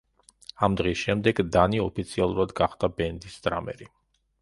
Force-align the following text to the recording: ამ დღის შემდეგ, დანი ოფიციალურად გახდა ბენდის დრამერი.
ამ 0.67 0.77
დღის 0.79 1.03
შემდეგ, 1.09 1.43
დანი 1.57 1.83
ოფიციალურად 1.85 2.57
გახდა 2.63 2.93
ბენდის 2.99 3.41
დრამერი. 3.49 3.93